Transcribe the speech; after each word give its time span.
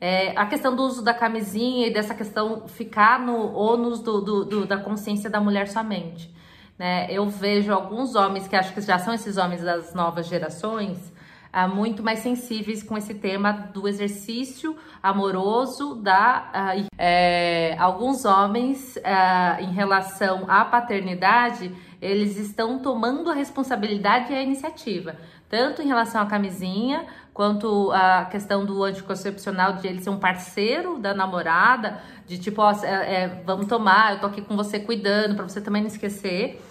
É, 0.00 0.32
a 0.34 0.46
questão 0.46 0.74
do 0.74 0.82
uso 0.82 1.02
da 1.02 1.12
camisinha 1.12 1.86
e 1.86 1.92
dessa 1.92 2.14
questão 2.14 2.66
ficar 2.66 3.20
no 3.20 3.52
ônus 3.52 4.00
do, 4.00 4.20
do, 4.20 4.44
do, 4.44 4.66
da 4.66 4.78
consciência 4.78 5.28
da 5.28 5.40
mulher 5.40 5.68
somente. 5.68 6.34
Né? 6.78 7.06
Eu 7.10 7.28
vejo 7.28 7.70
alguns 7.70 8.14
homens 8.14 8.48
que 8.48 8.56
acho 8.56 8.72
que 8.72 8.80
já 8.80 8.98
são 8.98 9.12
esses 9.12 9.36
homens 9.36 9.62
das 9.62 9.92
novas 9.92 10.26
gerações, 10.26 11.12
ah, 11.52 11.68
muito 11.68 12.02
mais 12.02 12.20
sensíveis 12.20 12.82
com 12.82 12.96
esse 12.96 13.12
tema 13.12 13.52
do 13.52 13.86
exercício 13.86 14.76
amoroso 15.02 15.96
da 15.96 16.48
ah, 16.54 16.72
é, 16.96 17.76
alguns 17.78 18.24
homens 18.24 18.96
ah, 19.04 19.58
em 19.60 19.72
relação 19.72 20.44
à 20.48 20.64
paternidade 20.64 21.74
eles 22.00 22.36
estão 22.36 22.78
tomando 22.78 23.30
a 23.30 23.34
responsabilidade 23.34 24.32
e 24.32 24.36
a 24.36 24.42
iniciativa 24.42 25.16
tanto 25.48 25.82
em 25.82 25.86
relação 25.86 26.22
à 26.22 26.26
camisinha 26.26 27.04
quanto 27.34 27.90
a 27.92 28.26
questão 28.26 28.64
do 28.64 28.82
anticoncepcional 28.84 29.74
de 29.74 29.88
ele 29.88 30.00
ser 30.00 30.10
um 30.10 30.18
parceiro 30.18 30.98
da 30.98 31.12
namorada 31.12 32.00
de 32.26 32.38
tipo 32.38 32.62
ó, 32.62 32.70
é, 32.82 33.24
é, 33.24 33.42
vamos 33.44 33.66
tomar 33.66 34.14
eu 34.14 34.20
tô 34.20 34.26
aqui 34.28 34.40
com 34.40 34.56
você 34.56 34.78
cuidando 34.78 35.34
para 35.34 35.48
você 35.48 35.60
também 35.60 35.82
não 35.82 35.88
esquecer. 35.88 36.62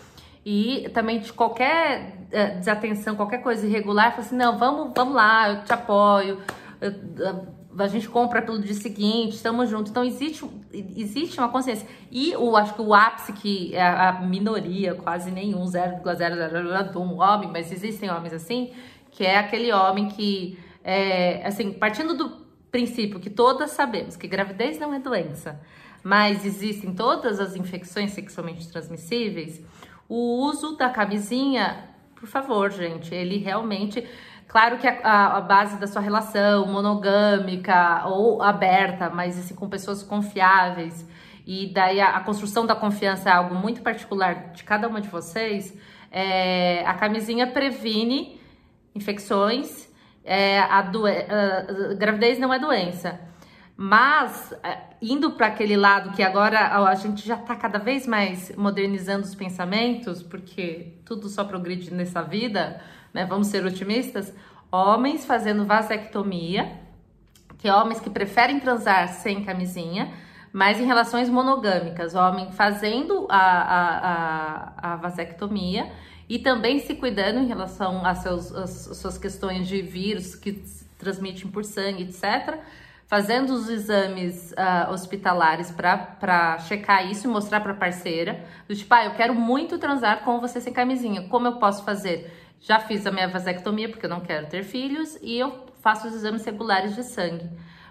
E 0.45 0.89
também 0.93 1.19
de 1.19 1.33
qualquer 1.33 2.25
é, 2.31 2.51
desatenção, 2.51 3.15
qualquer 3.15 3.39
coisa 3.39 3.67
irregular, 3.67 4.11
fala 4.11 4.23
assim, 4.23 4.35
não, 4.37 4.57
vamos, 4.57 4.93
vamos 4.95 5.13
lá, 5.13 5.49
eu 5.49 5.63
te 5.63 5.73
apoio, 5.73 6.39
eu, 6.79 6.93
a 7.77 7.87
gente 7.87 8.09
compra 8.09 8.41
pelo 8.41 8.59
dia 8.59 8.73
seguinte, 8.73 9.35
estamos 9.35 9.69
juntos. 9.69 9.91
Então 9.91 10.03
existe, 10.03 10.45
existe 10.73 11.37
uma 11.37 11.49
consciência. 11.49 11.87
E 12.11 12.35
o, 12.35 12.55
acho 12.55 12.73
que 12.73 12.81
o 12.81 12.93
ápice, 12.93 13.33
que 13.33 13.75
é 13.75 13.81
a 13.81 14.21
minoria, 14.21 14.95
quase 14.95 15.29
nenhum, 15.31 15.65
0,001 15.65 17.17
homem, 17.17 17.49
mas 17.51 17.71
existem 17.71 18.09
homens 18.09 18.33
assim, 18.33 18.71
que 19.11 19.23
é 19.23 19.37
aquele 19.37 19.71
homem 19.71 20.07
que, 20.07 20.57
é, 20.83 21.45
assim, 21.45 21.71
partindo 21.71 22.15
do 22.15 22.47
princípio 22.71 23.19
que 23.19 23.29
todas 23.29 23.71
sabemos 23.71 24.15
que 24.15 24.27
gravidez 24.27 24.79
não 24.79 24.93
é 24.93 24.99
doença, 24.99 25.59
mas 26.03 26.45
existem 26.45 26.93
todas 26.93 27.39
as 27.39 27.55
infecções 27.55 28.11
sexualmente 28.11 28.67
transmissíveis, 28.67 29.61
o 30.07 30.43
uso 30.45 30.75
da 30.75 30.89
camisinha, 30.89 31.88
por 32.19 32.27
favor, 32.27 32.69
gente, 32.69 33.15
ele 33.15 33.37
realmente. 33.37 34.05
Claro 34.47 34.77
que 34.77 34.87
a, 34.87 35.37
a, 35.37 35.41
base 35.41 35.79
da 35.79 35.87
sua 35.87 36.01
relação 36.01 36.65
monogâmica 36.67 38.05
ou 38.07 38.41
aberta, 38.41 39.09
mas 39.09 39.37
assim, 39.37 39.55
com 39.55 39.69
pessoas 39.69 40.03
confiáveis, 40.03 41.07
e 41.45 41.71
daí 41.71 42.01
a, 42.01 42.17
a 42.17 42.19
construção 42.21 42.65
da 42.65 42.75
confiança 42.75 43.29
é 43.29 43.31
algo 43.31 43.55
muito 43.55 43.81
particular 43.81 44.51
de 44.51 44.63
cada 44.63 44.87
uma 44.87 44.99
de 44.99 45.07
vocês, 45.07 45.77
é, 46.11 46.83
a 46.85 46.95
camisinha 46.95 47.47
previne 47.47 48.41
infecções, 48.95 49.87
é, 50.25 50.59
a, 50.59 50.79
a, 50.79 51.91
a 51.91 51.93
gravidez 51.93 52.39
não 52.39 52.53
é 52.53 52.59
doença. 52.59 53.28
Mas, 53.81 54.53
é, 54.61 54.77
indo 55.01 55.31
para 55.31 55.47
aquele 55.47 55.77
lado 55.77 56.11
que 56.11 56.21
agora 56.21 56.75
a 56.85 56.95
gente 56.95 57.25
já 57.25 57.35
está 57.35 57.55
cada 57.55 57.79
vez 57.79 58.05
mais 58.05 58.53
modernizando 58.57 59.23
os 59.23 59.33
pensamentos, 59.33 60.21
porque 60.21 60.95
tudo 61.05 61.29
só 61.29 61.45
progride 61.45 61.89
nessa 61.93 62.21
vida, 62.21 62.81
né? 63.13 63.25
Vamos 63.25 63.47
ser 63.47 63.65
otimistas. 63.65 64.35
Homens 64.69 65.25
fazendo 65.25 65.65
vasectomia, 65.65 66.77
que 67.57 67.69
é 67.69 67.73
homens 67.73 68.01
que 68.01 68.09
preferem 68.09 68.59
transar 68.59 69.07
sem 69.13 69.45
camisinha, 69.45 70.11
mas 70.51 70.77
em 70.77 70.85
relações 70.85 71.29
monogâmicas, 71.29 72.15
homem 72.15 72.51
fazendo 72.51 73.27
a, 73.29 73.37
a, 73.37 74.09
a, 74.09 74.93
a 74.93 74.95
vasectomia 74.97 75.89
e 76.27 76.37
também 76.37 76.79
se 76.79 76.95
cuidando 76.95 77.39
em 77.39 77.47
relação 77.47 78.05
às, 78.05 78.25
às 78.25 78.97
suas 78.97 79.17
questões 79.17 79.69
de 79.69 79.81
vírus 79.81 80.35
que 80.35 80.61
transmitem 80.97 81.49
por 81.49 81.63
sangue, 81.63 82.03
etc 82.03 82.59
fazendo 83.09 83.49
os 83.53 83.67
exames 83.67 84.51
uh, 84.51 84.91
hospitalares 84.91 85.71
para 85.71 86.59
checar 86.59 87.09
isso 87.09 87.27
e 87.27 87.29
mostrar 87.29 87.59
para 87.59 87.73
parceira, 87.73 88.45
do 88.67 88.75
tipo, 88.75 88.93
ah, 88.93 89.03
eu 89.03 89.15
quero 89.15 89.33
muito 89.33 89.79
transar 89.79 90.19
com 90.23 90.39
você 90.39 90.61
sem 90.61 90.71
camisinha, 90.71 91.27
como 91.27 91.47
eu 91.47 91.53
posso 91.53 91.83
fazer? 91.83 92.31
Já 92.61 92.79
fiz 92.79 93.07
a 93.07 93.11
minha 93.11 93.27
vasectomia 93.27 93.89
porque 93.89 94.05
eu 94.05 94.09
não 94.11 94.19
quero 94.19 94.45
ter 94.45 94.63
filhos 94.63 95.17
e 95.23 95.39
eu 95.39 95.65
faço 95.81 96.07
os 96.07 96.13
exames 96.13 96.45
regulares 96.45 96.93
de 96.93 97.03
sangue 97.03 97.49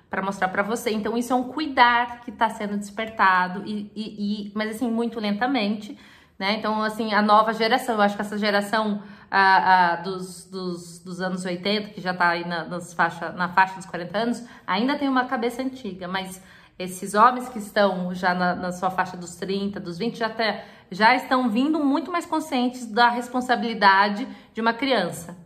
para 0.09 0.23
mostrar 0.23 0.49
para 0.49 0.63
você. 0.63 0.91
Então 0.91 1.17
isso 1.19 1.33
é 1.33 1.37
um 1.37 1.45
cuidar 1.45 2.21
que 2.21 2.31
está 2.31 2.49
sendo 2.49 2.77
despertado 2.77 3.65
e, 3.67 3.91
e, 3.97 4.47
e, 4.47 4.53
mas 4.55 4.77
assim 4.77 4.89
muito 4.89 5.19
lentamente, 5.19 5.99
né? 6.39 6.53
Então 6.53 6.81
assim 6.81 7.13
a 7.13 7.21
nova 7.21 7.53
geração, 7.53 7.97
eu 7.97 8.03
acho 8.03 8.15
que 8.15 8.23
essa 8.23 8.39
geração 8.39 9.03
a, 9.31 9.93
a, 9.93 9.97
dos, 9.97 10.45
dos, 10.47 10.99
dos, 11.01 11.21
anos 11.21 11.45
80, 11.45 11.91
que 11.91 12.01
já 12.01 12.13
está 12.13 12.31
aí 12.31 12.47
na, 12.47 12.65
nas 12.65 12.95
faixa, 12.95 13.31
na 13.33 13.49
faixa 13.49 13.77
dos 13.77 13.87
40 13.87 14.19
anos, 14.19 14.45
ainda 14.67 14.97
tem 14.97 15.09
uma 15.09 15.25
cabeça 15.27 15.63
antiga, 15.63 16.09
mas 16.09 16.43
esses 16.79 17.15
homens 17.15 17.49
que 17.49 17.59
estão 17.59 18.15
já 18.15 18.35
na, 18.35 18.55
na 18.55 18.73
sua 18.73 18.91
faixa 18.91 19.17
dos 19.17 19.35
30, 19.37 19.81
dos 19.81 19.99
20, 19.99 20.17
já, 20.17 20.27
até, 20.27 20.65
já 20.91 21.15
estão 21.15 21.51
vindo 21.51 21.83
muito 21.85 22.11
mais 22.11 22.25
conscientes 22.25 22.87
da 22.87 23.09
responsabilidade 23.09 24.27
de 24.55 24.61
uma 24.61 24.73
criança. 24.73 25.37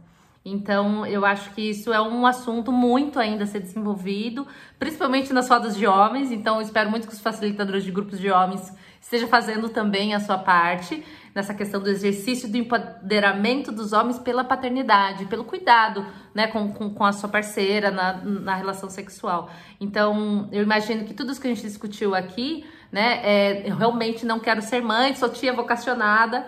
Então, 0.45 1.07
eu 1.07 1.25
acho 1.25 1.51
que 1.55 1.63
isso 1.71 1.93
é 1.93 2.01
um 2.03 2.27
assunto 2.27 2.73
muito 2.73 3.19
ainda 3.19 3.45
a 3.45 3.47
ser 3.47 3.61
desenvolvido, 3.61 4.47
principalmente 4.77 5.33
nas 5.33 5.49
rodas 5.49 5.77
de 5.77 5.87
homens. 5.87 6.33
Então, 6.33 6.61
espero 6.61 6.91
muito 6.91 7.07
que 7.07 7.15
os 7.15 7.21
facilitadores 7.21 7.85
de 7.85 7.93
grupos 7.93 8.19
de 8.19 8.29
homens 8.29 8.73
estejam 9.01 9.29
fazendo 9.29 9.69
também 9.69 10.15
a 10.15 10.21
sua 10.21 10.39
parte 10.39 11.05
nessa 11.35 11.55
questão 11.55 11.81
do 11.81 11.89
exercício 11.89 12.49
do 12.49 12.57
empoderamento 12.57 13.73
dos 13.73 13.93
homens 13.93 14.19
pela 14.19 14.45
paternidade, 14.45 15.25
pelo 15.27 15.45
cuidado 15.45 16.07
né, 16.35 16.47
com, 16.47 16.73
com, 16.73 16.91
com 16.91 17.05
a 17.05 17.13
sua 17.13 17.29
parceira 17.29 17.91
na, 17.91 18.15
na 18.15 18.55
relação 18.55 18.91
sexual. 18.91 19.51
Então, 19.81 20.49
eu 20.53 20.63
imagino 20.63 21.05
que 21.05 21.15
tudo 21.15 21.33
isso 21.33 21.41
que 21.41 21.49
a 21.49 21.55
gente 21.55 21.67
discutiu 21.67 22.15
aqui, 22.15 22.65
né, 22.91 23.21
é, 23.23 23.71
eu 23.71 23.77
realmente 23.77 24.27
não 24.27 24.39
quero 24.39 24.61
ser 24.61 24.83
mãe, 24.83 25.15
sou 25.15 25.29
tia 25.29 25.53
vocacionada, 25.53 26.47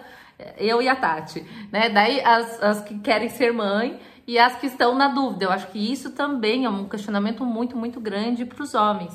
eu 0.59 0.83
e 0.83 0.89
a 0.89 0.97
Tati, 0.97 1.47
né? 1.71 1.89
Daí 1.89 2.21
as, 2.21 2.62
as 2.62 2.81
que 2.83 2.99
querem 2.99 3.28
ser 3.28 3.53
mãe 3.53 4.00
e 4.27 4.39
as 4.39 4.56
que 4.56 4.67
estão 4.67 4.94
na 4.94 5.09
dúvida. 5.09 5.44
Eu 5.44 5.53
acho 5.53 5.69
que 5.69 5.78
isso 5.78 6.11
também 6.11 6.65
é 6.65 6.71
um 6.71 6.89
questionamento 6.89 7.44
muito, 7.44 7.77
muito 7.77 8.00
grande 8.00 8.44
para 8.44 8.62
os 8.62 8.75
homens. 8.75 9.15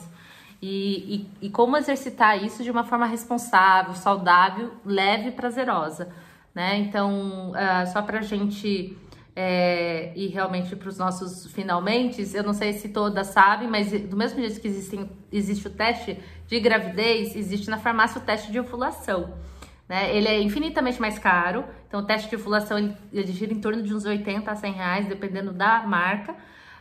E, 0.61 1.29
e, 1.41 1.47
e, 1.47 1.49
como 1.49 1.77
exercitar 1.77 2.43
isso 2.43 2.63
de 2.63 2.69
uma 2.69 2.83
forma 2.83 3.05
responsável, 3.05 3.93
saudável, 3.93 4.73
leve 4.85 5.29
e 5.29 5.31
prazerosa, 5.31 6.13
né? 6.53 6.77
Então, 6.77 7.51
uh, 7.51 7.87
só 7.93 8.01
para 8.01 8.19
a 8.19 8.21
gente 8.21 8.97
é, 9.33 10.11
ir 10.17 10.27
realmente 10.27 10.75
para 10.75 10.89
os 10.89 10.97
nossos 10.97 11.49
finalmente, 11.53 12.29
eu 12.33 12.43
não 12.43 12.51
sei 12.53 12.73
se 12.73 12.89
todas 12.89 13.27
sabem, 13.27 13.69
mas 13.69 13.89
do 14.01 14.17
mesmo 14.17 14.37
jeito 14.41 14.59
que 14.59 14.67
existem, 14.67 15.09
existe 15.31 15.65
o 15.65 15.69
teste 15.69 16.19
de 16.45 16.59
gravidez, 16.59 17.37
existe 17.37 17.69
na 17.69 17.77
farmácia 17.77 18.19
o 18.19 18.25
teste 18.25 18.51
de 18.51 18.59
ovulação. 18.59 19.33
Né? 19.87 20.13
Ele 20.13 20.27
é 20.27 20.41
infinitamente 20.41 20.99
mais 20.99 21.17
caro, 21.17 21.63
então 21.87 22.01
o 22.01 22.03
teste 22.05 22.29
de 22.29 22.35
ovulação 22.35 22.77
ele, 22.77 22.97
ele 23.13 23.31
gira 23.31 23.53
em 23.53 23.61
torno 23.61 23.81
de 23.81 23.93
uns 23.93 24.03
80 24.03 24.51
a 24.51 24.55
100 24.57 24.73
reais, 24.73 25.07
dependendo 25.07 25.53
da 25.53 25.83
marca 25.83 26.35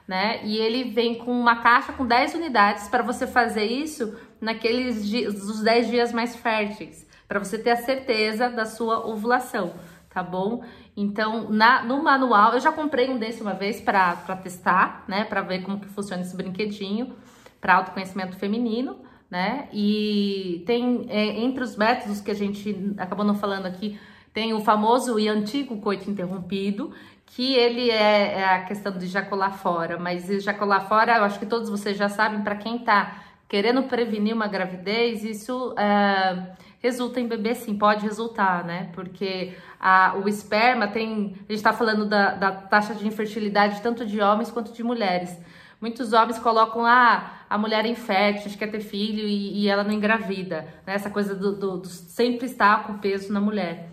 né? 0.08 0.40
E 0.42 0.56
ele 0.56 0.90
vem 0.90 1.16
com 1.16 1.30
uma 1.30 1.56
caixa 1.56 1.92
com 1.92 2.06
10 2.06 2.34
unidades 2.34 2.88
para 2.88 3.02
você 3.02 3.26
fazer 3.26 3.64
isso 3.64 4.16
naqueles 4.40 5.06
dias, 5.06 5.34
os 5.34 5.60
10 5.60 5.88
dias 5.88 6.12
mais 6.12 6.34
férteis, 6.34 7.06
para 7.28 7.38
você 7.38 7.58
ter 7.58 7.72
a 7.72 7.76
certeza 7.76 8.48
da 8.48 8.64
sua 8.64 9.06
ovulação, 9.06 9.74
tá 10.08 10.22
bom? 10.22 10.64
Então, 10.96 11.50
na, 11.50 11.84
no 11.84 12.02
manual, 12.02 12.54
eu 12.54 12.60
já 12.60 12.72
comprei 12.72 13.10
um 13.10 13.18
desse 13.18 13.42
uma 13.42 13.52
vez 13.52 13.82
para 13.82 14.16
testar, 14.42 15.04
né? 15.06 15.24
Para 15.24 15.42
ver 15.42 15.62
como 15.62 15.78
que 15.78 15.88
funciona 15.88 16.22
esse 16.22 16.34
brinquedinho 16.34 17.14
para 17.60 17.74
autoconhecimento 17.74 18.36
feminino, 18.36 18.96
né? 19.30 19.68
E 19.72 20.62
tem 20.66 21.06
é, 21.10 21.40
entre 21.40 21.62
os 21.62 21.76
métodos 21.76 22.20
que 22.22 22.30
a 22.30 22.34
gente 22.34 22.94
acabou 22.96 23.26
não 23.26 23.34
falando 23.34 23.66
aqui, 23.66 23.98
tem 24.32 24.52
o 24.52 24.60
famoso 24.60 25.18
e 25.18 25.28
antigo 25.28 25.80
coito 25.80 26.10
interrompido, 26.10 26.92
que 27.26 27.54
ele 27.54 27.90
é, 27.90 28.40
é, 28.40 28.44
a 28.44 28.64
questão 28.64 28.92
de 28.92 29.04
ejacular 29.04 29.56
fora, 29.56 29.98
mas 29.98 30.28
ejacular 30.30 30.88
fora, 30.88 31.16
eu 31.16 31.24
acho 31.24 31.38
que 31.38 31.46
todos 31.46 31.68
vocês 31.68 31.96
já 31.96 32.08
sabem, 32.08 32.42
para 32.42 32.56
quem 32.56 32.78
tá 32.78 33.22
querendo 33.48 33.82
prevenir 33.84 34.34
uma 34.34 34.46
gravidez, 34.46 35.24
isso 35.24 35.74
é, 35.78 36.54
resulta 36.80 37.20
em 37.20 37.26
bebê 37.26 37.54
sim, 37.54 37.76
pode 37.76 38.04
resultar, 38.04 38.64
né? 38.64 38.90
Porque 38.92 39.54
a, 39.80 40.16
o 40.22 40.28
esperma 40.28 40.88
tem. 40.88 41.36
A 41.48 41.52
gente 41.52 41.62
tá 41.62 41.72
falando 41.72 42.06
da, 42.06 42.34
da 42.34 42.52
taxa 42.52 42.94
de 42.94 43.06
infertilidade 43.06 43.80
tanto 43.80 44.04
de 44.04 44.20
homens 44.20 44.50
quanto 44.50 44.72
de 44.72 44.82
mulheres. 44.82 45.36
Muitos 45.80 46.12
homens 46.12 46.38
colocam 46.38 46.84
ah, 46.84 47.44
a 47.48 47.56
mulher 47.56 47.84
é 47.84 47.88
infértil, 47.88 48.42
a 48.42 48.48
gente 48.48 48.58
quer 48.58 48.70
ter 48.70 48.80
filho 48.80 49.26
e, 49.28 49.62
e 49.62 49.68
ela 49.68 49.84
não 49.84 49.92
engravida. 49.92 50.62
Né? 50.84 50.94
Essa 50.94 51.08
coisa 51.08 51.34
do, 51.34 51.54
do, 51.54 51.78
do 51.78 51.88
sempre 51.88 52.46
estar 52.46 52.84
com 52.84 52.98
peso 52.98 53.32
na 53.32 53.40
mulher. 53.40 53.90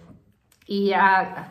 E 0.68 0.94
a, 0.94 1.48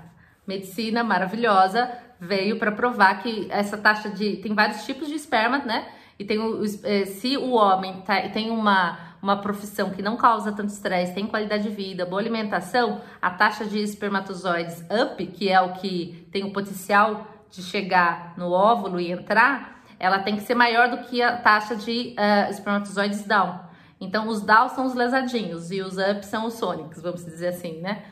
medicina 0.47 1.03
maravilhosa 1.03 1.91
veio 2.21 2.59
para 2.59 2.71
provar 2.71 3.23
que 3.23 3.49
essa 3.51 3.77
taxa 3.79 4.11
de 4.11 4.37
tem 4.37 4.55
vários 4.55 4.85
tipos 4.85 5.09
de 5.09 5.15
esperma, 5.15 5.59
né? 5.59 5.89
E 6.19 6.25
tem 6.25 6.39
o, 6.39 6.63
eh, 6.85 7.07
se 7.07 7.37
o 7.37 7.53
homem 7.53 8.03
tá, 8.03 8.29
tem 8.29 8.51
uma 8.51 9.15
uma 9.25 9.39
profissão 9.39 9.89
que 9.89 10.03
não 10.03 10.19
causa 10.19 10.53
tanto 10.53 10.69
estresse, 10.69 11.15
tem 11.15 11.27
qualidade 11.27 11.63
de 11.63 11.71
vida, 11.71 12.05
boa 12.05 12.21
alimentação, 12.21 13.01
a 13.23 13.31
taxa 13.31 13.65
de 13.65 13.79
espermatozoides 13.79 14.85
up, 14.91 15.27
que 15.29 15.49
é 15.49 15.59
o 15.63 15.73
que 15.73 16.29
tem 16.31 16.45
o 16.45 16.53
potencial 16.53 17.27
de 17.51 17.63
chegar 17.63 18.35
no 18.37 18.53
óvulo 18.53 19.01
e 19.01 19.11
entrar, 19.11 19.83
ela 19.99 20.19
tem 20.19 20.37
que 20.37 20.43
ser 20.43 20.55
maior 20.55 20.91
do 20.91 20.99
que 21.05 21.23
a 21.23 21.39
taxa 21.39 21.75
de 21.75 22.15
uh, 22.19 22.51
espermatozoides 22.51 23.25
down. 23.25 23.61
Então, 23.99 24.29
os 24.29 24.43
down 24.43 24.69
são 24.69 24.85
os 24.85 24.93
lesadinhos 24.93 25.71
e 25.71 25.81
os 25.81 25.97
up 25.97 26.27
são 26.27 26.45
os 26.45 26.55
sônicos, 26.55 27.01
vamos 27.01 27.25
dizer 27.25 27.49
assim, 27.49 27.81
né? 27.81 28.05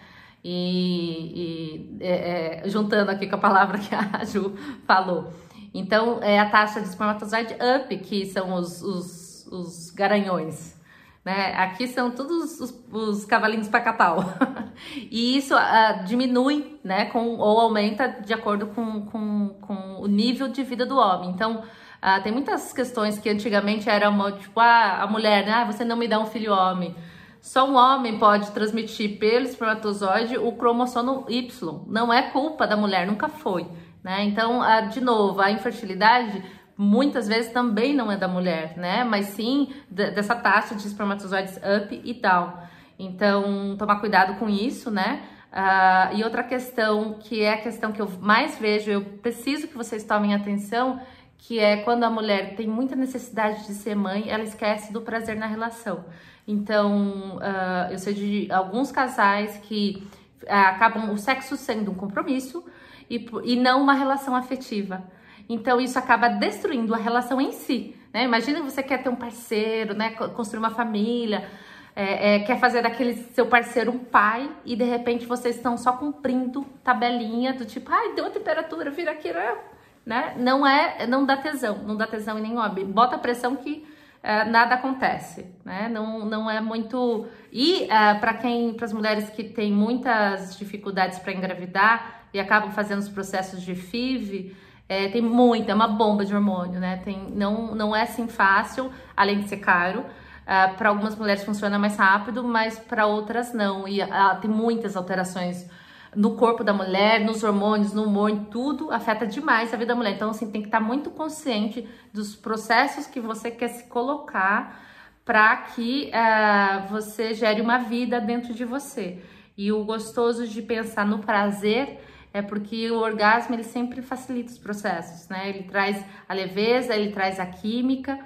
E, 0.44 1.96
e 1.98 1.98
é, 2.00 2.62
é, 2.64 2.68
juntando 2.68 3.10
aqui 3.10 3.28
com 3.28 3.36
a 3.36 3.38
palavra 3.38 3.78
que 3.78 3.94
a 3.94 4.24
Ju 4.24 4.54
falou. 4.86 5.32
Então, 5.74 6.18
é 6.22 6.38
a 6.38 6.50
taxa 6.50 6.80
de 6.80 6.88
espermatozoide 6.88 7.54
up, 7.54 7.96
que 7.98 8.26
são 8.26 8.54
os, 8.54 8.82
os, 8.82 9.46
os 9.46 9.90
garanhões. 9.90 10.76
Né? 11.24 11.54
Aqui 11.54 11.86
são 11.86 12.10
todos 12.10 12.60
os, 12.60 12.84
os 12.90 13.24
cavalinhos 13.24 13.68
para 13.68 13.80
catal. 13.80 14.24
e 15.10 15.36
isso 15.36 15.54
uh, 15.54 16.04
diminui, 16.04 16.78
né? 16.82 17.04
Com, 17.06 17.36
ou 17.38 17.60
aumenta 17.60 18.08
de 18.08 18.34
acordo 18.34 18.66
com, 18.66 19.06
com, 19.06 19.48
com 19.60 20.00
o 20.00 20.06
nível 20.08 20.48
de 20.48 20.64
vida 20.64 20.84
do 20.84 20.96
homem. 20.96 21.30
Então, 21.30 21.60
uh, 21.60 22.22
tem 22.22 22.32
muitas 22.32 22.72
questões 22.72 23.20
que 23.20 23.30
antigamente 23.30 23.88
eram 23.88 24.32
tipo, 24.32 24.58
ah, 24.58 25.02
a 25.02 25.06
mulher, 25.06 25.46
né? 25.46 25.52
Ah, 25.52 25.64
você 25.64 25.84
não 25.84 25.96
me 25.96 26.08
dá 26.08 26.18
um 26.18 26.26
filho 26.26 26.52
homem. 26.52 26.94
Só 27.42 27.68
um 27.68 27.74
homem 27.74 28.20
pode 28.20 28.52
transmitir 28.52 29.18
pelo 29.18 29.46
espermatozoide 29.46 30.38
o 30.38 30.52
cromossomo 30.52 31.26
Y. 31.28 31.84
Não 31.88 32.12
é 32.12 32.30
culpa 32.30 32.68
da 32.68 32.76
mulher, 32.76 33.04
nunca 33.04 33.28
foi. 33.28 33.66
Né? 34.02 34.22
Então, 34.22 34.60
uh, 34.60 34.88
de 34.88 35.00
novo, 35.00 35.40
a 35.40 35.50
infertilidade 35.50 36.40
muitas 36.76 37.26
vezes 37.26 37.52
também 37.52 37.94
não 37.94 38.10
é 38.12 38.16
da 38.16 38.28
mulher, 38.28 38.76
né? 38.76 39.04
Mas 39.04 39.26
sim 39.26 39.72
dessa 39.90 40.36
taxa 40.36 40.74
de 40.76 40.86
espermatozoides 40.86 41.56
up 41.56 42.00
e 42.02 42.14
down. 42.14 42.52
Então, 42.96 43.76
tomar 43.76 43.96
cuidado 43.96 44.38
com 44.38 44.48
isso, 44.48 44.88
né? 44.90 45.22
Uh, 45.52 46.16
e 46.16 46.24
outra 46.24 46.44
questão, 46.44 47.18
que 47.20 47.42
é 47.42 47.54
a 47.54 47.60
questão 47.60 47.90
que 47.90 48.00
eu 48.00 48.08
mais 48.20 48.56
vejo, 48.58 48.90
eu 48.90 49.02
preciso 49.02 49.66
que 49.66 49.76
vocês 49.76 50.04
tomem 50.04 50.32
atenção, 50.32 51.00
que 51.42 51.58
é 51.58 51.78
quando 51.78 52.04
a 52.04 52.10
mulher 52.10 52.54
tem 52.54 52.68
muita 52.68 52.94
necessidade 52.94 53.66
de 53.66 53.74
ser 53.74 53.96
mãe, 53.96 54.30
ela 54.30 54.44
esquece 54.44 54.92
do 54.92 55.00
prazer 55.00 55.36
na 55.36 55.46
relação. 55.46 56.04
Então, 56.46 57.38
uh, 57.38 57.90
eu 57.90 57.98
sei 57.98 58.14
de 58.14 58.52
alguns 58.52 58.92
casais 58.92 59.56
que 59.56 60.06
uh, 60.44 60.46
acabam 60.48 61.12
o 61.12 61.18
sexo 61.18 61.56
sendo 61.56 61.90
um 61.90 61.94
compromisso 61.94 62.64
e, 63.10 63.28
e 63.42 63.56
não 63.56 63.82
uma 63.82 63.92
relação 63.92 64.36
afetiva. 64.36 65.02
Então 65.48 65.80
isso 65.80 65.98
acaba 65.98 66.28
destruindo 66.28 66.94
a 66.94 66.98
relação 66.98 67.40
em 67.40 67.50
si. 67.50 67.96
Né? 68.14 68.22
Imagina 68.22 68.60
que 68.60 68.70
você 68.70 68.82
quer 68.82 69.02
ter 69.02 69.08
um 69.08 69.16
parceiro, 69.16 69.94
né? 69.94 70.10
construir 70.10 70.60
uma 70.60 70.70
família, 70.70 71.50
é, 71.96 72.36
é, 72.36 72.38
quer 72.38 72.60
fazer 72.60 72.82
daquele 72.82 73.14
seu 73.34 73.46
parceiro 73.46 73.90
um 73.90 73.98
pai 73.98 74.48
e 74.64 74.76
de 74.76 74.84
repente 74.84 75.26
vocês 75.26 75.56
estão 75.56 75.76
só 75.76 75.92
cumprindo 75.94 76.64
tabelinha 76.84 77.52
do 77.52 77.64
tipo, 77.64 77.90
ai, 77.92 78.14
deu 78.14 78.26
a 78.26 78.30
temperatura, 78.30 78.92
vira 78.92 79.10
aqui, 79.10 79.32
né? 79.32 79.58
Né? 80.04 80.34
Não 80.36 80.66
é, 80.66 81.06
não 81.06 81.24
dá 81.24 81.36
tesão, 81.36 81.78
não 81.78 81.96
dá 81.96 82.06
tesão 82.06 82.38
em 82.38 82.42
nenhum 82.42 82.58
homem. 82.58 82.84
Bota 82.84 83.18
pressão 83.18 83.56
que 83.56 83.86
é, 84.22 84.44
nada 84.44 84.74
acontece, 84.74 85.46
né? 85.64 85.88
Não, 85.88 86.24
não 86.24 86.50
é 86.50 86.60
muito. 86.60 87.26
E 87.50 87.84
é, 87.84 88.14
para 88.14 88.34
quem, 88.34 88.74
para 88.74 88.84
as 88.84 88.92
mulheres 88.92 89.30
que 89.30 89.44
têm 89.44 89.72
muitas 89.72 90.56
dificuldades 90.56 91.18
para 91.18 91.32
engravidar 91.32 92.22
e 92.32 92.40
acabam 92.40 92.70
fazendo 92.70 93.00
os 93.00 93.08
processos 93.08 93.62
de 93.62 93.74
FIV, 93.74 94.56
é, 94.88 95.08
tem 95.08 95.22
muita, 95.22 95.72
é 95.72 95.74
uma 95.74 95.88
bomba 95.88 96.24
de 96.24 96.34
hormônio, 96.34 96.80
né? 96.80 97.00
Tem, 97.04 97.30
não, 97.30 97.74
não 97.74 97.94
é 97.94 98.02
assim 98.02 98.28
fácil, 98.28 98.92
além 99.16 99.40
de 99.40 99.48
ser 99.48 99.58
caro. 99.58 100.04
Ah, 100.46 100.74
para 100.76 100.88
algumas 100.88 101.16
mulheres 101.16 101.44
funciona 101.44 101.78
mais 101.78 101.96
rápido, 101.96 102.42
mas 102.42 102.78
para 102.78 103.06
outras 103.06 103.52
não. 103.52 103.86
E 103.86 104.02
uh, 104.02 104.08
tem 104.40 104.50
muitas 104.50 104.96
alterações 104.96 105.68
no 106.14 106.36
corpo 106.36 106.62
da 106.62 106.72
mulher, 106.72 107.20
nos 107.20 107.42
hormônios, 107.42 107.92
no 107.92 108.04
humor, 108.04 108.30
em 108.30 108.44
tudo 108.44 108.90
afeta 108.90 109.26
demais 109.26 109.72
a 109.72 109.76
vida 109.76 109.88
da 109.88 109.94
mulher. 109.94 110.14
Então, 110.14 110.30
assim, 110.30 110.50
tem 110.50 110.60
que 110.60 110.68
estar 110.68 110.80
tá 110.80 110.84
muito 110.84 111.10
consciente 111.10 111.88
dos 112.12 112.36
processos 112.36 113.06
que 113.06 113.20
você 113.20 113.50
quer 113.50 113.68
se 113.68 113.84
colocar 113.84 114.80
para 115.24 115.56
que 115.56 116.10
uh, 116.10 116.88
você 116.88 117.32
gere 117.32 117.60
uma 117.60 117.78
vida 117.78 118.20
dentro 118.20 118.52
de 118.52 118.64
você. 118.64 119.22
E 119.56 119.72
o 119.72 119.84
gostoso 119.84 120.46
de 120.46 120.60
pensar 120.60 121.06
no 121.06 121.20
prazer 121.20 122.00
é 122.32 122.42
porque 122.42 122.90
o 122.90 122.98
orgasmo 122.98 123.54
ele 123.54 123.64
sempre 123.64 124.02
facilita 124.02 124.50
os 124.50 124.58
processos, 124.58 125.28
né? 125.28 125.48
Ele 125.48 125.64
traz 125.64 126.02
a 126.28 126.34
leveza, 126.34 126.94
ele 126.94 127.12
traz 127.12 127.38
a 127.38 127.46
química 127.46 128.18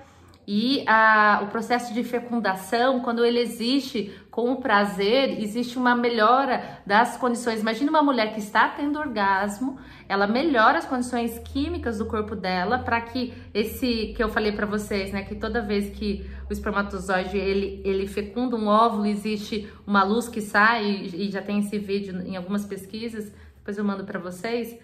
e 0.47 0.85
a, 0.87 1.41
o 1.43 1.49
processo 1.49 1.93
de 1.93 2.05
fecundação, 2.05 3.01
quando 3.01 3.25
ele 3.25 3.41
existe 3.41 4.15
com 4.31 4.53
o 4.53 4.61
prazer, 4.61 5.43
existe 5.43 5.77
uma 5.77 5.97
melhora 5.97 6.81
das 6.87 7.17
condições. 7.17 7.61
Imagina 7.61 7.91
uma 7.91 8.03
mulher 8.03 8.33
que 8.33 8.39
está 8.39 8.69
tendo 8.69 8.99
orgasmo, 8.99 9.79
ela 10.09 10.27
melhora 10.27 10.79
as 10.79 10.87
condições 10.87 11.39
químicas 11.41 11.99
do 11.99 12.07
corpo 12.07 12.37
dela 12.37 12.79
para 12.79 13.01
que 13.01 13.35
esse 13.53 14.13
que 14.17 14.23
eu 14.23 14.29
falei 14.29 14.53
para 14.53 14.67
vocês, 14.67 15.13
né, 15.13 15.23
que 15.23 15.35
toda 15.35 15.61
vez 15.61 15.91
que 15.91 16.25
o 16.49 16.53
espermatozoide 16.53 17.37
ele, 17.37 17.83
ele 17.85 18.07
fecunda 18.07 18.55
um 18.55 18.69
óvulo, 18.69 19.07
existe 19.07 19.69
uma 19.87 20.05
luz 20.05 20.29
que 20.29 20.41
sai 20.41 20.85
e, 20.85 21.27
e 21.27 21.31
já 21.31 21.43
tem 21.43 21.59
esse 21.59 21.79
vídeo 21.79 22.21
em 22.21 22.37
algumas 22.37 22.65
pesquisas 22.65 23.33
depois 23.67 23.79
eu 23.79 23.85
mando 23.85 24.05
para 24.05 24.21
vocês, 24.21 24.79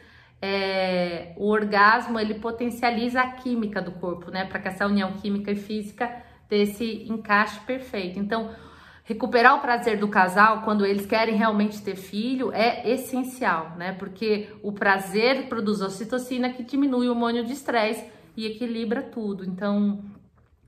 é, 0.44 1.32
o 1.36 1.48
orgasmo 1.48 2.18
ele 2.18 2.34
potencializa 2.34 3.20
a 3.20 3.30
química 3.30 3.80
do 3.80 3.92
corpo, 3.92 4.28
né? 4.28 4.44
Para 4.44 4.58
que 4.58 4.66
essa 4.66 4.84
união 4.84 5.12
química 5.12 5.52
e 5.52 5.54
física 5.54 6.12
desse 6.50 7.06
encaixe 7.08 7.60
perfeito. 7.60 8.18
Então, 8.18 8.50
recuperar 9.04 9.54
o 9.54 9.60
prazer 9.60 9.98
do 9.98 10.08
casal 10.08 10.62
quando 10.62 10.84
eles 10.84 11.06
querem 11.06 11.36
realmente 11.36 11.80
ter 11.80 11.94
filho 11.94 12.52
é 12.52 12.90
essencial, 12.90 13.76
né? 13.76 13.92
Porque 13.92 14.48
o 14.64 14.72
prazer 14.72 15.46
produz 15.48 15.80
ocitocina 15.80 16.50
que 16.50 16.64
diminui 16.64 17.06
o 17.06 17.10
hormônio 17.10 17.44
de 17.44 17.52
estresse 17.52 18.04
e 18.36 18.44
equilibra 18.44 19.00
tudo. 19.00 19.44
Então, 19.44 20.00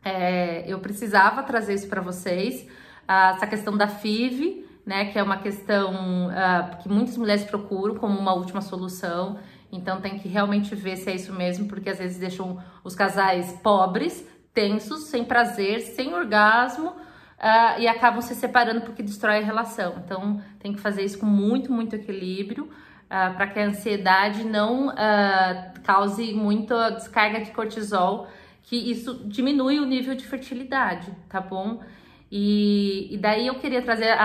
é, 0.04 0.62
eu 0.70 0.78
precisava 0.78 1.42
trazer 1.42 1.74
isso 1.74 1.88
para 1.88 2.00
vocês, 2.00 2.64
ah, 3.08 3.32
essa 3.34 3.46
questão 3.48 3.76
da 3.76 3.88
FIV, 3.88 4.64
né? 4.86 5.06
Que 5.06 5.18
é 5.18 5.22
uma 5.22 5.38
questão 5.38 6.28
uh, 6.28 6.82
que 6.82 6.88
muitas 6.88 7.16
mulheres 7.16 7.44
procuram 7.44 7.96
como 7.96 8.18
uma 8.18 8.34
última 8.34 8.60
solução. 8.60 9.38
Então 9.76 10.00
tem 10.00 10.18
que 10.18 10.28
realmente 10.28 10.74
ver 10.74 10.96
se 10.96 11.10
é 11.10 11.14
isso 11.14 11.32
mesmo, 11.32 11.66
porque 11.66 11.90
às 11.90 11.98
vezes 11.98 12.18
deixam 12.18 12.62
os 12.82 12.94
casais 12.94 13.52
pobres, 13.62 14.26
tensos, 14.52 15.08
sem 15.08 15.24
prazer, 15.24 15.80
sem 15.80 16.14
orgasmo. 16.14 16.90
Uh, 17.34 17.80
e 17.80 17.88
acabam 17.88 18.22
se 18.22 18.34
separando 18.34 18.82
porque 18.82 19.02
destrói 19.02 19.38
a 19.38 19.44
relação. 19.44 19.96
Então, 20.02 20.40
tem 20.60 20.72
que 20.72 20.80
fazer 20.80 21.02
isso 21.02 21.18
com 21.18 21.26
muito, 21.26 21.70
muito 21.70 21.94
equilíbrio 21.94 22.64
uh, 22.64 23.34
para 23.34 23.46
que 23.48 23.58
a 23.58 23.66
ansiedade 23.66 24.44
não 24.44 24.88
uh, 24.88 25.80
cause 25.82 26.32
muita 26.32 26.90
descarga 26.90 27.40
de 27.40 27.50
cortisol, 27.50 28.28
que 28.62 28.76
isso 28.76 29.22
diminui 29.26 29.78
o 29.78 29.84
nível 29.84 30.14
de 30.14 30.24
fertilidade, 30.24 31.12
tá 31.28 31.40
bom? 31.40 31.82
E, 32.30 33.14
e 33.14 33.18
daí 33.18 33.46
eu 33.46 33.56
queria 33.56 33.82
trazer 33.82 34.10
a, 34.12 34.24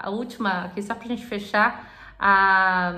a, 0.00 0.06
a 0.06 0.10
última, 0.10 0.66
aqui 0.66 0.82
só 0.82 0.94
para 0.94 1.04
a 1.04 1.08
gente 1.08 1.24
fechar, 1.24 1.90
a, 2.18 2.92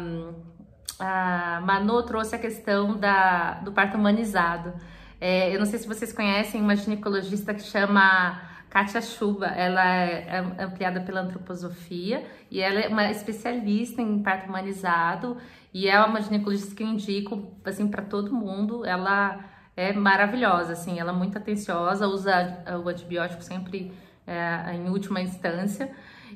a 0.99 1.61
Manu 1.65 2.03
trouxe 2.03 2.35
a 2.35 2.39
questão 2.39 2.97
da, 2.97 3.55
do 3.55 3.73
parto 3.73 3.97
humanizado. 3.97 4.73
É, 5.21 5.55
eu 5.55 5.59
não 5.59 5.67
sei 5.67 5.79
se 5.79 5.87
vocês 5.87 6.13
conhecem 6.13 6.61
uma 6.61 6.77
ginecologista 6.77 7.53
que 7.53 7.63
chama 7.63 8.41
Katia 8.71 9.01
Chuba, 9.01 9.47
ela 9.47 9.85
é 9.85 10.39
ampliada 10.59 11.01
pela 11.01 11.21
antroposofia 11.21 12.25
e 12.51 12.61
ela 12.61 12.81
é 12.81 12.89
uma 12.89 13.11
especialista 13.11 14.03
em 14.03 14.23
parto 14.23 14.49
humanizado 14.49 15.37
e 15.73 15.89
é 15.89 16.01
uma 16.05 16.21
ginecologista 16.21 16.75
que 16.75 16.83
eu 16.83 16.87
indico 16.87 17.53
assim 17.65 17.89
para 17.89 18.03
todo 18.03 18.33
mundo. 18.33 18.85
Ela 18.85 19.45
é 19.77 19.93
maravilhosa, 19.93 20.73
assim, 20.73 20.99
ela 20.99 21.13
é 21.13 21.15
muito 21.15 21.39
atenciosa, 21.39 22.07
usa 22.07 22.65
o 22.85 22.89
antibiótico 22.89 23.43
sempre 23.43 23.93
é, 24.29 24.75
em 24.75 24.89
última 24.91 25.21
instância. 25.21 25.91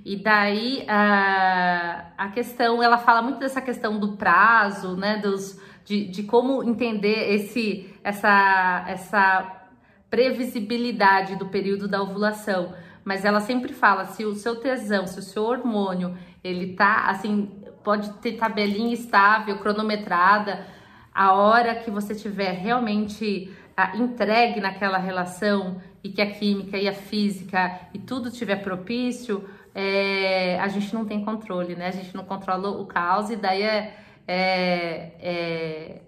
E 0.04 0.16
daí 0.16 0.84
a, 0.88 2.06
a 2.16 2.28
questão, 2.28 2.82
ela 2.82 2.98
fala 2.98 3.20
muito 3.20 3.38
dessa 3.38 3.60
questão 3.60 4.00
do 4.00 4.16
prazo, 4.16 4.96
né, 4.96 5.18
dos, 5.18 5.60
de, 5.84 6.08
de 6.08 6.22
como 6.22 6.64
entender 6.64 7.34
esse, 7.34 7.94
essa, 8.02 8.84
essa 8.88 9.62
previsibilidade 10.10 11.36
do 11.36 11.46
período 11.46 11.86
da 11.86 12.02
ovulação. 12.02 12.74
Mas 13.04 13.24
ela 13.24 13.40
sempre 13.40 13.72
fala, 13.72 14.06
se 14.06 14.24
o 14.24 14.34
seu 14.34 14.56
tesão, 14.56 15.06
se 15.06 15.18
o 15.18 15.22
seu 15.22 15.44
hormônio, 15.44 16.16
ele 16.42 16.74
tá, 16.74 17.08
assim, 17.08 17.50
pode 17.84 18.12
ter 18.14 18.32
tabelinha 18.32 18.94
estável, 18.94 19.58
cronometrada, 19.58 20.66
a 21.14 21.32
hora 21.32 21.74
que 21.74 21.90
você 21.90 22.14
tiver 22.14 22.52
realmente 22.52 23.52
ah, 23.76 23.96
entregue 23.96 24.60
naquela 24.60 24.98
relação 24.98 25.80
e 26.02 26.10
que 26.10 26.20
a 26.20 26.30
química 26.30 26.76
e 26.76 26.88
a 26.88 26.92
física 26.92 27.80
e 27.94 27.98
tudo 27.98 28.30
tiver 28.30 28.56
propício, 28.56 29.48
é, 29.74 30.58
a 30.60 30.68
gente 30.68 30.92
não 30.92 31.04
tem 31.04 31.24
controle, 31.24 31.74
né? 31.74 31.88
A 31.88 31.92
gente 31.92 32.14
não 32.14 32.24
controla 32.24 32.70
o 32.70 32.86
caos 32.86 33.30
e 33.30 33.36
daí 33.36 33.62
é, 33.62 33.96
é, 34.26 35.12
é 35.20 36.02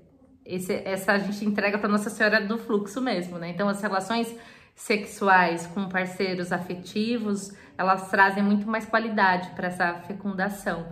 esse, 0.44 0.72
essa 0.84 1.12
a 1.12 1.18
gente 1.18 1.44
entrega 1.44 1.78
para 1.78 1.88
Nossa 1.88 2.10
Senhora 2.10 2.40
do 2.40 2.58
fluxo 2.58 3.00
mesmo, 3.00 3.38
né? 3.38 3.50
Então 3.50 3.68
as 3.68 3.80
relações 3.80 4.34
sexuais 4.74 5.66
com 5.68 5.88
parceiros 5.88 6.52
afetivos, 6.52 7.52
elas 7.78 8.10
trazem 8.10 8.42
muito 8.42 8.66
mais 8.68 8.84
qualidade 8.84 9.50
para 9.50 9.68
essa 9.68 9.94
fecundação. 10.06 10.86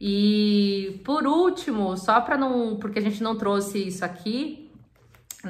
E 0.00 1.00
por 1.04 1.26
último, 1.26 1.96
só 1.96 2.20
para 2.20 2.36
não, 2.36 2.76
porque 2.76 2.98
a 2.98 3.02
gente 3.02 3.22
não 3.22 3.36
trouxe 3.36 3.88
isso 3.88 4.04
aqui, 4.04 4.65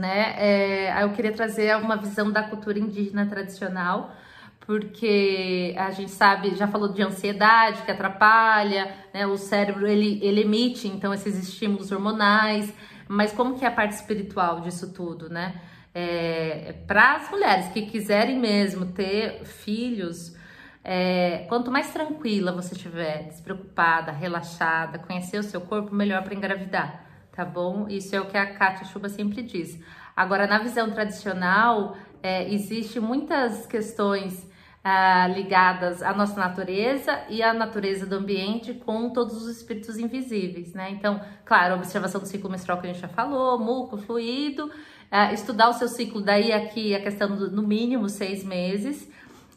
né? 0.01 0.35
É, 0.39 1.03
eu 1.03 1.11
queria 1.13 1.33
trazer 1.33 1.77
uma 1.77 1.97
visão 1.97 2.31
da 2.31 2.43
cultura 2.43 2.79
indígena 2.79 3.27
tradicional, 3.27 4.15
porque 4.61 5.75
a 5.79 5.91
gente 5.91 6.11
sabe, 6.11 6.55
já 6.57 6.67
falou 6.67 6.93
de 6.93 7.03
ansiedade 7.03 7.83
que 7.83 7.91
atrapalha, 7.91 8.95
né? 9.15 9.27
O 9.27 9.37
cérebro 9.37 9.87
ele, 9.87 10.21
ele 10.23 10.43
emite 10.43 10.89
então 10.89 11.15
esses 11.15 11.37
estímulos 11.37 11.93
hormonais, 11.93 12.73
mas 13.09 13.33
como 13.33 13.59
que 13.59 13.65
é 13.65 13.69
a 13.69 13.71
parte 13.71 13.93
espiritual 13.93 14.61
disso 14.61 14.93
tudo, 14.93 15.29
né? 15.31 15.61
É, 15.95 16.75
Para 16.87 17.15
as 17.15 17.31
mulheres 17.31 17.69
que 17.69 17.83
quiserem 17.87 18.39
mesmo 18.39 18.87
ter 18.87 19.45
filhos, 19.45 20.37
é, 20.85 21.47
quanto 21.49 21.71
mais 21.71 21.91
tranquila 21.93 22.53
você 22.53 22.75
estiver, 22.75 23.25
despreocupada, 23.25 24.13
relaxada, 24.13 24.99
conhecer 24.99 25.39
o 25.39 25.43
seu 25.43 25.61
corpo, 25.61 25.95
melhor 25.95 26.23
para 26.23 26.35
engravidar 26.35 27.06
tá 27.37 27.45
bom? 27.45 27.87
Isso 27.89 28.17
é 28.17 28.21
o 28.21 28.27
que 28.27 28.37
a 28.37 28.55
Kátia 28.55 28.87
Chuba 28.87 29.11
sempre 29.11 29.43
diz. 29.43 29.79
Agora, 30.17 30.47
na 30.47 30.59
visão 30.59 30.91
tradicional, 30.91 31.95
é, 32.23 32.51
existe 32.51 32.99
muitas 32.99 33.67
questões 33.67 34.51
ah, 34.83 35.29
ligadas 35.29 36.03
à 36.03 36.15
nossa 36.15 36.41
natureza 36.41 37.21
e 37.29 37.43
à 37.43 37.53
natureza 37.53 38.07
do 38.07 38.15
ambiente 38.15 38.73
com 38.73 39.11
todos 39.11 39.43
os 39.43 39.49
espíritos 39.49 39.99
invisíveis, 39.99 40.73
né? 40.73 40.91
Então, 40.91 41.21
claro, 41.45 41.75
observação 41.75 42.21
do 42.21 42.27
ciclo 42.27 42.49
menstrual 42.49 42.81
que 42.81 42.87
a 42.87 42.93
gente 42.93 43.03
já 43.03 43.09
falou, 43.09 43.59
muco, 43.59 43.99
fluido, 43.99 44.71
ah, 45.11 45.33
estudar 45.33 45.69
o 45.69 45.75
seu 45.75 45.89
ciclo, 45.89 46.23
daí 46.23 46.53
aqui 46.53 46.95
a 46.95 47.03
questão 47.03 47.37
do, 47.37 47.51
no 47.51 47.63
mínimo 47.63 48.09
seis 48.09 48.43
meses, 48.43 49.11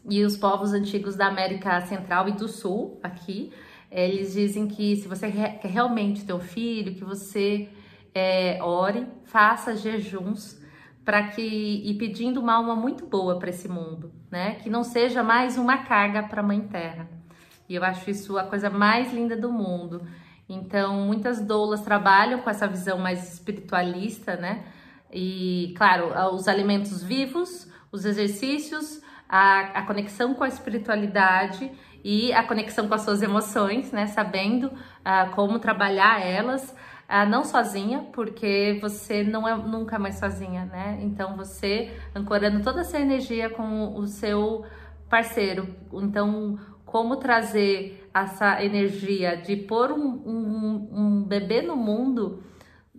e 0.10 0.24
os 0.24 0.36
povos 0.36 0.74
antigos 0.74 1.16
da 1.16 1.28
América 1.28 1.80
Central 1.82 2.28
e 2.28 2.32
do 2.32 2.48
Sul, 2.48 3.00
aqui, 3.04 3.54
eles 3.92 4.34
dizem 4.34 4.68
que 4.68 4.96
se 4.98 5.08
você 5.08 5.32
quer 5.32 5.60
realmente 5.64 6.26
ter 6.26 6.34
um 6.34 6.40
filho, 6.40 6.96
que 6.96 7.04
você 7.04 7.70
é, 8.14 8.62
ore, 8.62 9.08
faça 9.26 9.76
jejuns 9.76 10.60
para 11.04 11.24
que 11.30 11.42
e 11.42 11.96
pedindo 11.96 12.40
uma 12.40 12.54
alma 12.54 12.76
muito 12.76 13.06
boa 13.06 13.40
para 13.40 13.50
esse 13.50 13.68
mundo, 13.68 14.12
né? 14.30 14.56
Que 14.56 14.70
não 14.70 14.84
seja 14.84 15.24
mais 15.24 15.58
uma 15.58 15.80
carga 15.80 16.22
para 16.22 16.42
a 16.42 16.44
Mãe 16.44 16.62
Terra. 16.62 17.10
E 17.68 17.76
eu 17.76 17.84
acho 17.84 18.10
isso 18.10 18.38
a 18.38 18.44
coisa 18.44 18.70
mais 18.70 19.12
linda 19.12 19.36
do 19.36 19.52
mundo. 19.52 20.04
Então, 20.48 21.02
muitas 21.02 21.42
doulas 21.42 21.82
trabalham 21.82 22.42
com 22.42 22.50
essa 22.50 22.68
visão 22.68 22.98
mais 22.98 23.34
espiritualista, 23.34 24.36
né? 24.36 24.66
E, 25.12 25.74
claro, 25.78 26.12
os 26.36 26.48
alimentos 26.48 27.04
vivos, 27.04 27.68
os 27.92 28.06
exercícios, 28.06 29.02
a, 29.28 29.62
a 29.80 29.82
conexão 29.84 30.34
com 30.34 30.44
a 30.44 30.48
espiritualidade 30.48 31.72
e 32.04 32.32
a 32.34 32.44
conexão 32.44 32.88
com 32.88 32.94
as 32.94 33.02
suas 33.02 33.22
emoções, 33.22 33.92
né? 33.92 34.08
Sabendo 34.08 34.68
uh, 34.68 35.32
como 35.36 35.60
trabalhar 35.60 36.22
elas, 36.26 36.76
uh, 37.10 37.30
não 37.30 37.44
sozinha, 37.44 38.08
porque 38.14 38.78
você 38.82 39.24
não 39.24 39.48
é 39.48 39.56
nunca 39.56 40.00
mais 40.00 40.16
sozinha, 40.16 40.66
né? 40.66 41.00
Então 41.02 41.36
você 41.36 41.92
ancorando 42.16 42.62
toda 42.64 42.82
essa 42.82 43.00
energia 43.00 43.50
com 43.50 43.96
o 43.96 44.08
seu 44.08 44.66
parceiro. 45.10 45.76
Então, 45.94 46.60
como 46.86 47.18
trazer 47.18 48.10
essa 48.14 48.64
energia 48.64 49.38
de 49.38 49.56
pôr 49.56 49.92
um, 49.92 50.08
um, 50.26 50.90
um 50.92 51.24
bebê 51.24 51.62
no 51.62 51.76
mundo 51.76 52.44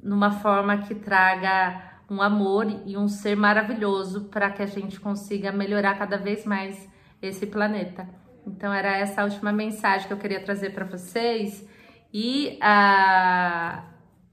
numa 0.03 0.31
forma 0.31 0.79
que 0.79 0.95
traga 0.95 1.91
um 2.09 2.21
amor 2.21 2.67
e 2.87 2.97
um 2.97 3.07
ser 3.07 3.37
maravilhoso 3.37 4.25
para 4.25 4.51
que 4.51 4.63
a 4.63 4.67
gente 4.67 4.99
consiga 4.99 5.53
melhorar 5.53 5.97
cada 5.97 6.17
vez 6.17 6.45
mais 6.45 6.89
esse 7.23 7.47
planeta. 7.47 8.09
Então 8.47 8.73
era 8.73 8.97
essa 8.97 9.23
a 9.23 9.25
última 9.25 9.53
mensagem 9.53 10.07
que 10.07 10.13
eu 10.13 10.19
queria 10.19 10.41
trazer 10.41 10.71
para 10.71 10.85
vocês 10.85 11.69
e 12.13 12.59
a, 12.61 13.85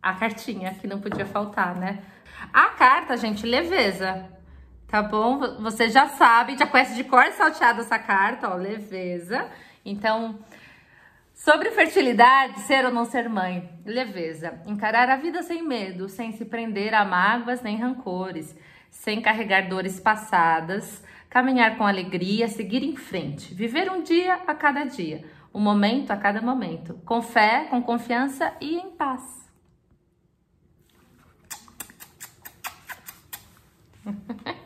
a 0.02 0.14
cartinha 0.14 0.74
que 0.76 0.88
não 0.88 1.00
podia 1.00 1.26
faltar, 1.26 1.76
né? 1.76 2.04
A 2.54 2.70
carta, 2.70 3.18
gente, 3.18 3.46
leveza, 3.46 4.26
tá 4.88 5.02
bom? 5.02 5.40
Você 5.62 5.90
já 5.90 6.08
sabe, 6.08 6.58
já 6.58 6.66
conhece 6.66 6.96
de 6.96 7.04
cor 7.04 7.32
salteado 7.34 7.82
essa 7.82 8.00
carta, 8.00 8.50
ó, 8.50 8.56
leveza. 8.56 9.50
Então, 9.84 10.40
sobre 11.34 11.72
fertilidade, 11.72 12.62
ser 12.62 12.86
ou 12.86 12.92
não 12.92 13.06
ser 13.06 13.30
mãe, 13.30 13.70
leveza. 13.86 14.62
Encarar 14.66 15.10
a 15.10 15.16
vida 15.16 15.44
sem 15.44 15.62
medo, 15.64 16.10
sem 16.10 16.32
se 16.32 16.46
prender 16.46 16.94
a 16.94 17.06
mágoas 17.06 17.62
nem 17.62 17.78
rancores, 17.78 18.56
sem 18.90 19.22
carregar 19.22 19.68
dores 19.68 20.00
passadas, 20.00 21.04
caminhar 21.30 21.78
com 21.78 21.86
alegria, 21.86 22.48
seguir 22.48 22.84
em 22.84 22.96
frente, 22.96 23.54
viver 23.54 23.92
um 23.92 24.02
dia 24.02 24.36
a 24.48 24.56
cada 24.56 24.84
dia, 24.84 25.24
um 25.54 25.60
momento 25.60 26.12
a 26.12 26.18
cada 26.18 26.42
momento, 26.42 26.96
com 27.06 27.22
fé, 27.22 27.66
com 27.70 27.82
confiança 27.82 28.54
e 28.60 28.76
em 28.78 28.92
paz. 28.92 29.48